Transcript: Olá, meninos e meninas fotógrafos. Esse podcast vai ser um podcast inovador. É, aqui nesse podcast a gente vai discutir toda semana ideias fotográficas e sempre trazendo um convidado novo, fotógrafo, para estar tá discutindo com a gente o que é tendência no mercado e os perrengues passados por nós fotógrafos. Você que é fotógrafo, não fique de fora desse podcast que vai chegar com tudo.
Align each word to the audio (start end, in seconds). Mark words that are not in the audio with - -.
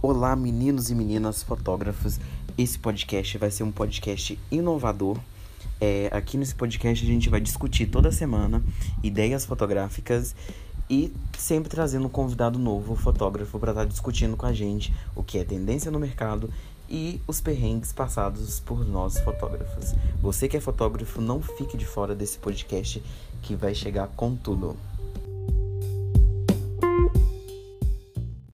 Olá, 0.00 0.36
meninos 0.36 0.90
e 0.90 0.94
meninas 0.94 1.42
fotógrafos. 1.42 2.20
Esse 2.56 2.78
podcast 2.78 3.36
vai 3.36 3.50
ser 3.50 3.64
um 3.64 3.72
podcast 3.72 4.38
inovador. 4.48 5.18
É, 5.80 6.08
aqui 6.12 6.36
nesse 6.36 6.54
podcast 6.54 7.04
a 7.04 7.08
gente 7.08 7.28
vai 7.28 7.40
discutir 7.40 7.86
toda 7.86 8.12
semana 8.12 8.62
ideias 9.02 9.44
fotográficas 9.44 10.36
e 10.88 11.12
sempre 11.36 11.68
trazendo 11.68 12.06
um 12.06 12.08
convidado 12.08 12.60
novo, 12.60 12.94
fotógrafo, 12.94 13.58
para 13.58 13.72
estar 13.72 13.82
tá 13.82 13.88
discutindo 13.88 14.36
com 14.36 14.46
a 14.46 14.52
gente 14.52 14.94
o 15.16 15.22
que 15.24 15.36
é 15.36 15.42
tendência 15.42 15.90
no 15.90 15.98
mercado 15.98 16.48
e 16.88 17.20
os 17.26 17.40
perrengues 17.40 17.92
passados 17.92 18.60
por 18.60 18.86
nós 18.86 19.18
fotógrafos. 19.18 19.96
Você 20.22 20.46
que 20.46 20.56
é 20.56 20.60
fotógrafo, 20.60 21.20
não 21.20 21.42
fique 21.42 21.76
de 21.76 21.84
fora 21.84 22.14
desse 22.14 22.38
podcast 22.38 23.02
que 23.42 23.56
vai 23.56 23.74
chegar 23.74 24.06
com 24.14 24.36
tudo. 24.36 24.76